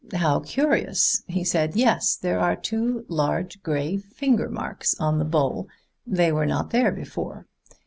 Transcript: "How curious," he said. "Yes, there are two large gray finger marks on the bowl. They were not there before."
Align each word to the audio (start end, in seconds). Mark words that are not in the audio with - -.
"How 0.15 0.39
curious," 0.39 1.21
he 1.27 1.43
said. 1.43 1.75
"Yes, 1.75 2.15
there 2.15 2.39
are 2.39 2.55
two 2.55 3.05
large 3.07 3.61
gray 3.61 3.97
finger 3.97 4.49
marks 4.49 4.99
on 4.99 5.19
the 5.19 5.25
bowl. 5.25 5.67
They 6.07 6.31
were 6.31 6.47
not 6.47 6.71
there 6.71 6.91
before." 6.91 7.45